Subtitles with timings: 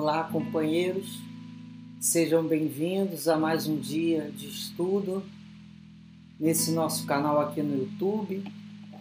[0.00, 1.18] Olá, companheiros,
[1.98, 5.24] sejam bem-vindos a mais um dia de estudo
[6.38, 8.44] nesse nosso canal aqui no YouTube,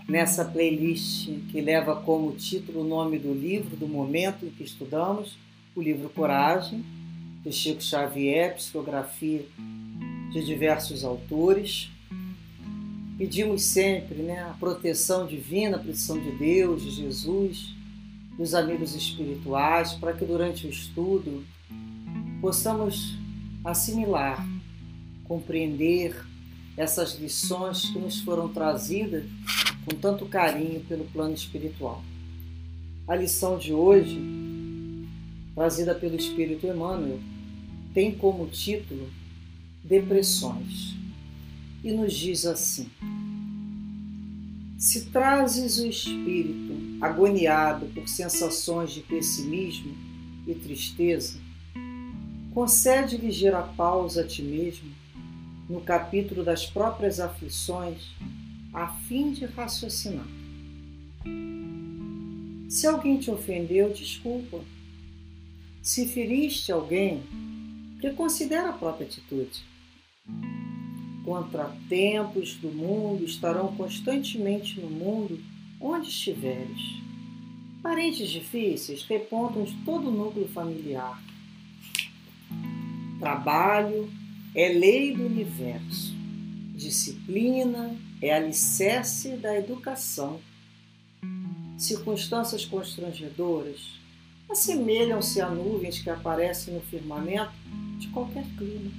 [0.09, 5.37] nessa playlist que leva como título o nome do livro do momento em que estudamos,
[5.75, 6.83] o livro Coragem,
[7.43, 9.45] de Chico Xavier, psicografia
[10.33, 11.91] de diversos autores.
[13.19, 17.76] Pedimos sempre né, a proteção divina, a proteção de Deus, de Jesus
[18.37, 21.43] dos amigos espirituais, para que durante o estudo
[22.39, 23.17] possamos
[23.65, 24.47] assimilar,
[25.23, 26.15] compreender
[26.77, 29.25] essas lições que nos foram trazidas
[29.83, 32.03] com tanto carinho pelo plano espiritual.
[33.07, 34.21] A lição de hoje,
[35.55, 37.19] trazida pelo Espírito Emmanuel,
[37.93, 39.09] tem como título
[39.83, 40.93] Depressões
[41.83, 42.89] e nos diz assim:
[44.77, 46.66] Se trazes o espírito
[47.01, 49.95] agoniado por sensações de pessimismo
[50.47, 51.39] e tristeza,
[52.53, 54.89] concede ligeira pausa a ti mesmo
[55.69, 58.15] no capítulo das próprias aflições,
[58.73, 60.25] a fim de raciocinar.
[62.69, 64.61] Se alguém te ofendeu, desculpa.
[65.81, 67.23] Se feriste alguém,
[68.01, 69.63] reconsidera a própria atitude.
[71.23, 75.39] Contratempos do mundo estarão constantemente no mundo
[75.79, 76.97] onde estiveres.
[77.81, 81.21] Parentes difíceis repontam de todo o núcleo familiar.
[83.19, 84.09] Trabalho
[84.53, 86.15] é lei do universo.
[86.75, 90.39] Disciplina é alicerce da educação.
[91.77, 93.97] Circunstâncias constrangedoras
[94.49, 97.51] assemelham-se a nuvens que aparecem no firmamento
[97.99, 98.91] de qualquer clima.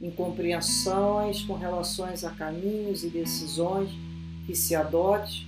[0.00, 3.90] Incompreensões com relações a caminhos e decisões
[4.46, 5.46] que se adote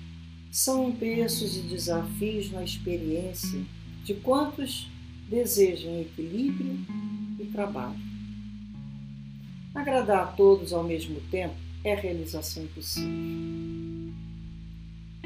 [0.51, 3.61] são empeços e desafios na experiência
[4.05, 4.89] de quantos
[5.29, 6.79] desejam equilíbrio
[7.39, 7.99] e trabalho.
[9.75, 11.55] Agradar a todos ao mesmo tempo
[11.85, 14.15] é realização impossível.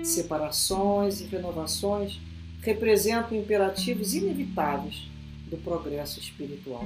[0.03, 2.19] Separações e renovações
[2.63, 5.09] representam imperativos inevitáveis
[5.51, 6.85] do progresso espiritual.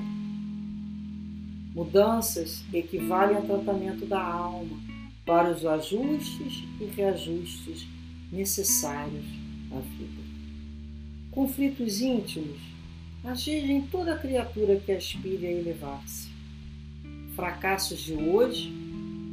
[1.74, 4.78] Mudanças equivalem ao tratamento da alma,
[5.24, 7.86] para os ajustes e reajustes
[8.30, 9.24] necessários
[9.72, 10.22] à vida.
[11.30, 12.60] Conflitos íntimos
[13.24, 16.28] agirem toda criatura que aspire a elevar-se.
[17.34, 18.70] Fracassos de hoje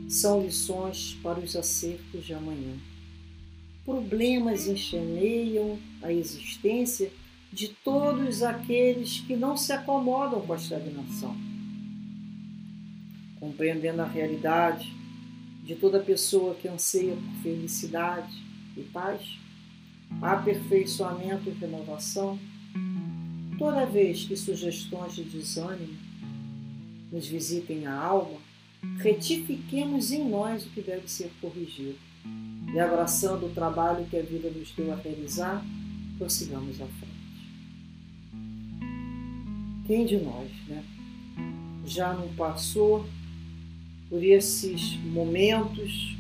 [0.08, 2.74] são lições para os acertos de amanhã.
[3.86, 7.12] Problemas enxameiam a existência
[7.52, 11.36] de todos aqueles que não se acomodam com a estagnação.
[13.40, 15.01] Compreendendo a realidade,
[15.72, 18.44] de toda pessoa que anseia por felicidade
[18.76, 19.40] e paz,
[20.22, 22.38] aperfeiçoamento e renovação,
[23.58, 25.98] toda vez que sugestões de desânimo
[27.10, 28.38] nos visitem a alma,
[28.98, 31.98] retifiquemos em nós o que deve ser corrigido
[32.74, 35.64] e, abraçando o trabalho que a vida nos deu a realizar,
[36.18, 37.12] prossigamos à frente.
[39.88, 40.84] Quem de nós né,
[41.86, 43.06] já não passou
[44.12, 46.18] por esses momentos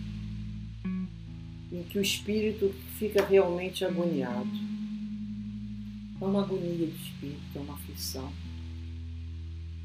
[1.69, 4.49] em que o espírito fica realmente agoniado.
[6.21, 8.31] É uma agonia de espírito, é uma aflição.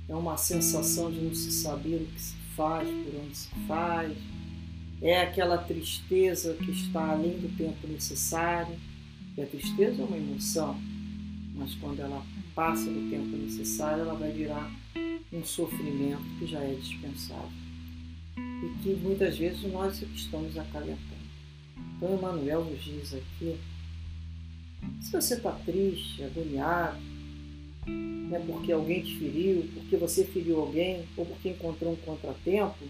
[0.08, 4.16] É uma sensação de não se saber o que se faz, por onde se faz.
[5.02, 8.76] É aquela tristeza que está além do tempo necessário.
[9.36, 10.80] E a tristeza é uma emoção,
[11.56, 12.24] mas quando ela
[12.54, 14.72] passa do tempo necessário, ela vai virar
[15.32, 17.65] um sofrimento que já é dispensável
[18.62, 21.26] e que muitas vezes nós estamos acalentando.
[21.96, 23.56] Então, Emmanuel nos diz aqui:
[25.00, 26.98] se você está triste, agoniado,
[27.86, 32.84] né, porque alguém te feriu, porque você feriu alguém, ou porque encontrou um contratempo,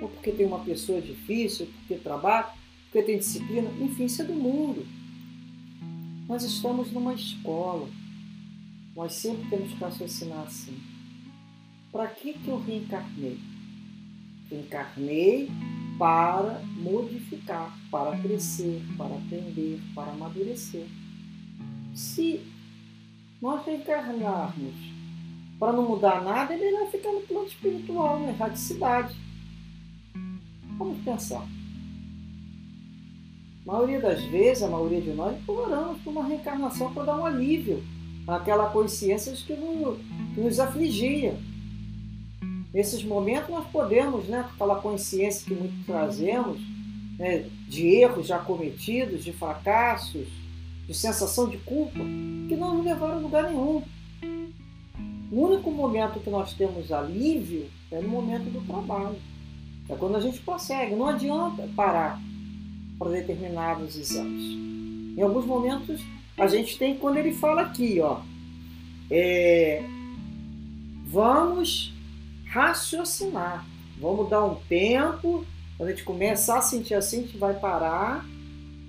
[0.00, 2.48] ou porque tem uma pessoa difícil, porque trabalha,
[2.84, 4.86] porque tem disciplina, enfim, isso é do mundo.
[6.28, 7.88] Nós estamos numa escola.
[8.94, 10.78] Nós sempre temos que raciocinar assim.
[11.90, 13.38] Para que, que eu reencarnei?
[14.52, 15.50] Encarnei
[15.98, 20.86] para modificar, para crescer, para aprender, para amadurecer.
[21.94, 22.40] Se
[23.40, 24.74] nós reencarnarmos
[25.58, 29.16] para não mudar nada, é melhor ficar no plano espiritual, na erradicidade.
[30.76, 31.46] Vamos pensar.
[33.64, 37.24] A maioria das vezes, a maioria de nós, oramos por uma reencarnação para dar um
[37.24, 37.82] alívio
[38.26, 39.56] àquela consciência que
[40.40, 41.38] nos afligia
[42.72, 46.58] Nesses momentos nós podemos, né, aquela consciência que muito trazemos,
[47.18, 50.26] né, de erros já cometidos, de fracassos,
[50.86, 52.00] de sensação de culpa,
[52.48, 53.82] que não nos levaram a lugar nenhum.
[55.30, 59.16] O único momento que nós temos alívio é no momento do trabalho.
[59.88, 60.94] É quando a gente consegue.
[60.94, 62.20] Não adianta parar
[62.98, 64.42] para determinados exames.
[65.16, 66.02] Em alguns momentos
[66.36, 68.20] a gente tem quando ele fala aqui, ó,
[69.10, 69.82] é,
[71.06, 71.92] vamos
[72.52, 73.66] raciocinar,
[73.98, 75.46] vamos dar um tempo,
[75.76, 78.26] quando a gente começar a sentir assim, a gente vai parar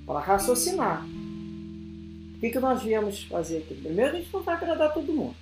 [0.06, 1.06] para raciocinar.
[2.36, 3.76] O que, que nós viemos fazer aqui?
[3.76, 5.36] Primeiro, a gente não vai agradar todo mundo.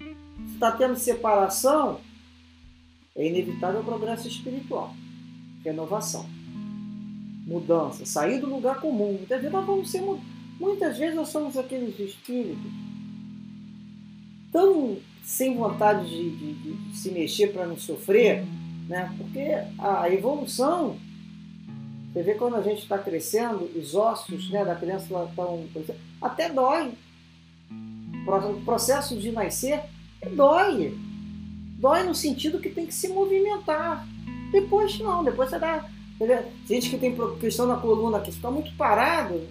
[0.00, 2.00] Se está tendo separação,
[3.14, 4.92] é inevitável o progresso espiritual,
[5.64, 6.26] renovação,
[7.46, 9.12] mudança, sair do lugar comum.
[9.12, 10.02] Muitas vezes nós vamos ser
[10.58, 12.70] muitas vezes nós somos aqueles espíritos
[14.50, 18.44] tão sem vontade de, de, de se mexer para não sofrer,
[18.86, 19.12] né?
[19.16, 20.96] Porque a evolução,
[22.12, 25.64] você vê quando a gente está crescendo, os ossos né, da criança estão
[26.20, 26.92] até dói.
[28.26, 29.80] O processo de nascer
[30.34, 30.96] dói.
[31.78, 34.06] Dói no sentido que tem que se movimentar.
[34.52, 35.88] Depois não, depois você dá.
[36.66, 39.42] Gente que tem questão na coluna que está muito parado,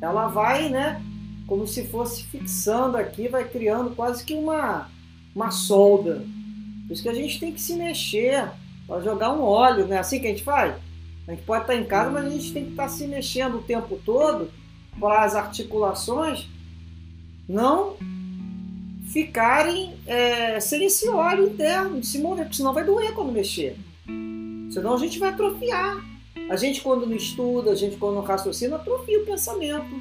[0.00, 1.00] ela vai, né?
[1.46, 4.88] Como se fosse fixando aqui, vai criando quase que uma,
[5.34, 6.24] uma solda.
[6.86, 8.50] Por isso que a gente tem que se mexer
[8.86, 10.74] para jogar um óleo, não é assim que a gente faz?
[11.26, 13.62] A gente pode estar em casa, mas a gente tem que estar se mexendo o
[13.62, 14.50] tempo todo
[15.00, 16.46] para as articulações
[17.48, 17.96] não
[19.10, 23.76] ficarem é, sem esse óleo interno se mover, porque senão vai doer quando mexer.
[24.70, 26.04] Senão a gente vai atrofiar.
[26.50, 29.94] A gente, quando não estuda, a gente, quando não raciocina, atrofia o pensamento.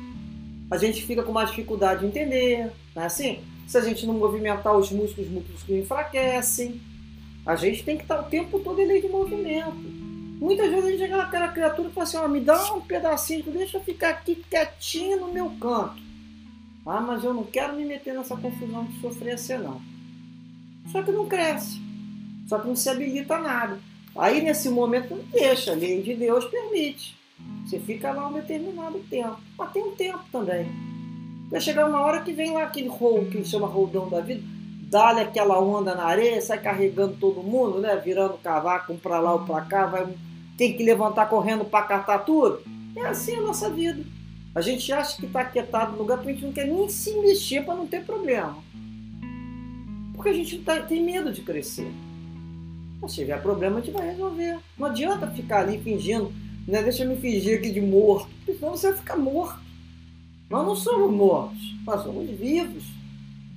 [0.69, 2.71] A gente fica com mais dificuldade de entender.
[2.95, 3.39] Não é assim?
[3.73, 6.79] Se a gente não movimentar os músculos, os músculos enfraquecem.
[7.43, 9.73] A gente tem que estar o tempo todo em lei de movimento.
[10.39, 13.77] Muitas vezes a gente chega naquela criatura e fala assim: me dá um pedacinho, deixa
[13.77, 15.95] eu ficar aqui quietinho no meu canto.
[16.85, 19.81] Ah, mas eu não quero me meter nessa confusão de sofrência, não.
[20.91, 21.81] Só que não cresce.
[22.45, 23.79] Só que não se habilita a nada.
[24.15, 27.17] Aí nesse momento não deixa, a lei de Deus permite.
[27.65, 29.39] Você fica lá um determinado tempo.
[29.57, 30.92] Mas tem um tempo também.
[31.53, 34.41] Vai chegar uma hora que vem lá aquele rolo que chama roldão da vida,
[34.89, 37.95] dá-lhe aquela onda na areia, sai carregando todo mundo, né?
[37.95, 40.07] Virando cavaco um para lá ou para cá, vai,
[40.57, 42.59] tem que levantar correndo para catar tudo.
[42.95, 44.03] É assim a nossa vida.
[44.55, 47.13] A gente acha que está aquietado no lugar porque a gente não quer nem se
[47.19, 48.57] mexer para não ter problema.
[50.15, 51.91] Porque a gente tá, tem medo de crescer.
[53.07, 54.57] Se tiver problema, a gente vai resolver.
[54.75, 56.33] Não adianta ficar ali fingindo,
[56.67, 56.81] né?
[56.81, 59.61] Deixa eu me fingir aqui de morto, senão você vai ficar morto.
[60.49, 62.83] Nós não somos mortos, nós somos vivos.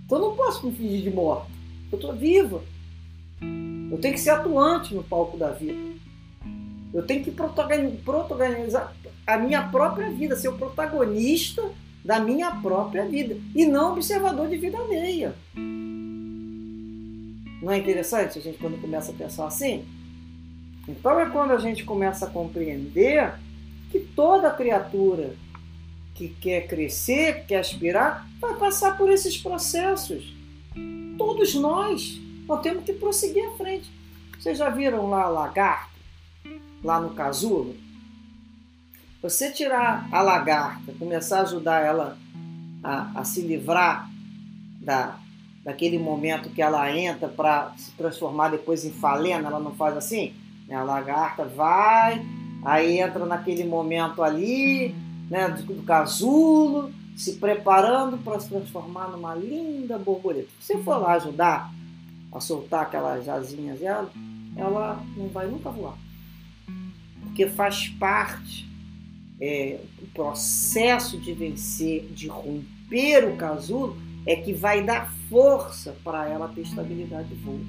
[0.04, 1.50] Então eu não posso me fingir de morto.
[1.90, 2.62] Eu estou viva.
[3.90, 5.96] Eu tenho que ser atuante no palco da vida.
[6.92, 8.94] Eu tenho que protagonizar
[9.26, 11.62] a minha própria vida, ser o protagonista
[12.04, 15.34] da minha própria vida e não observador de vida alheia.
[17.60, 19.84] Não é interessante a gente quando começa a pensar assim?
[20.88, 23.34] Então é quando a gente começa a compreender
[23.90, 25.34] que toda criatura
[26.16, 30.34] que quer crescer, que quer aspirar, vai passar por esses processos.
[31.18, 32.18] Todos nós,
[32.48, 33.90] nós temos que prosseguir à frente.
[34.38, 35.90] Vocês já viram lá a lagarta,
[36.82, 37.76] lá no casulo?
[39.22, 42.18] Você tirar a lagarta, começar a ajudar ela
[42.82, 44.08] a, a se livrar
[44.80, 45.18] da,
[45.64, 50.34] daquele momento que ela entra para se transformar depois em falena, ela não faz assim?
[50.70, 52.24] A lagarta vai,
[52.64, 54.94] aí entra naquele momento ali,
[55.30, 60.48] né, do, casulo, se preparando para se transformar numa linda borboleta.
[60.60, 61.72] Se você for lá ajudar
[62.32, 64.10] a soltar aquelas asinhas dela,
[64.56, 65.96] ela não vai nunca voar.
[67.22, 68.68] Porque faz parte
[69.40, 76.28] é, o processo de vencer, de romper o casulo, é que vai dar força para
[76.28, 77.60] ela ter estabilidade de voo.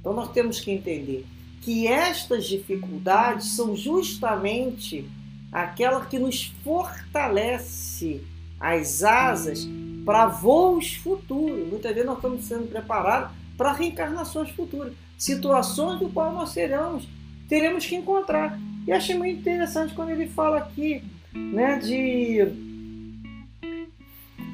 [0.00, 1.26] Então nós temos que entender
[1.60, 5.08] que estas dificuldades são justamente
[5.52, 8.22] aquela que nos fortalece
[8.60, 9.66] as asas
[10.04, 11.68] para voos futuros.
[11.68, 17.08] Muitas vezes nós estamos sendo preparados para reencarnações futuras, situações do qual nós seremos,
[17.48, 18.58] teremos que encontrar.
[18.86, 21.02] E achei muito interessante quando ele fala aqui,
[21.34, 22.68] né, de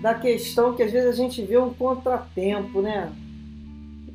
[0.01, 3.11] da questão que às vezes a gente vê um contratempo, né?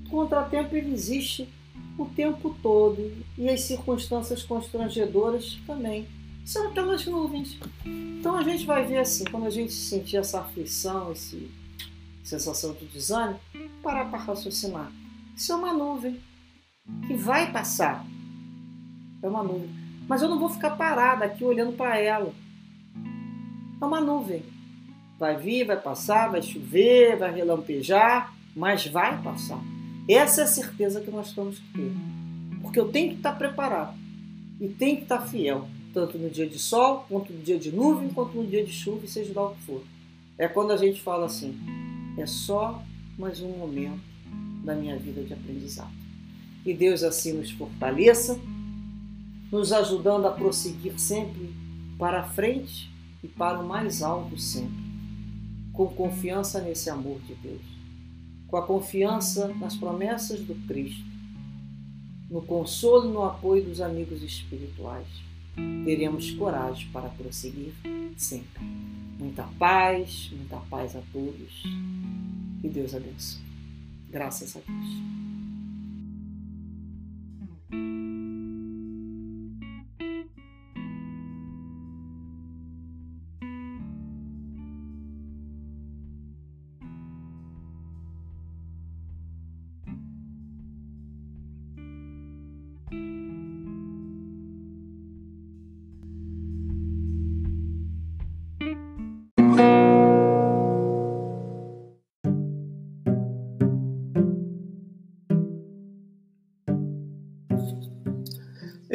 [0.05, 1.50] O contratempo ele existe
[1.98, 6.05] o tempo todo e as circunstâncias constrangedoras também
[6.50, 7.60] são aquelas nuvens.
[7.86, 11.38] Então a gente vai ver assim, quando a gente sentir essa aflição, essa
[12.24, 13.39] sensação de desânimo,
[13.84, 14.91] parar para raciocinar.
[15.36, 16.20] Isso é uma nuvem
[17.06, 18.03] que vai passar.
[19.22, 19.70] É uma nuvem.
[20.08, 22.34] Mas eu não vou ficar parada aqui olhando para ela.
[23.79, 24.44] É uma nuvem.
[25.20, 29.62] Vai vir, vai passar, vai chover, vai relampejar, mas vai passar.
[30.10, 31.91] Essa é a certeza que nós temos que ter.
[32.60, 33.96] Porque eu tenho que estar preparado
[34.60, 38.10] e tenho que estar fiel, tanto no dia de sol, quanto no dia de nuvem,
[38.10, 39.84] quanto no dia de chuva, seja lá o que for.
[40.38, 41.58] É quando a gente fala assim:
[42.17, 42.84] é só
[43.17, 44.01] mais um momento
[44.63, 45.91] da minha vida de aprendizado.
[46.63, 48.39] Que Deus assim nos fortaleça,
[49.51, 51.53] nos ajudando a prosseguir sempre
[51.98, 52.89] para frente
[53.24, 54.84] e para o mais alto sempre,
[55.74, 57.62] com confiança nesse amor de Deus,
[58.48, 61.03] com a confiança nas promessas do Cristo,
[62.29, 65.08] no consolo e no apoio dos amigos espirituais.
[65.85, 67.73] Teremos coragem para prosseguir
[68.17, 68.63] sempre.
[69.19, 71.63] Muita paz, muita paz a todos.
[72.63, 73.41] E Deus abençoe.
[74.09, 75.19] Graças a Deus.